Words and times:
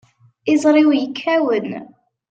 Iẓri-w 0.53 0.89
yekkawen. 0.95 1.69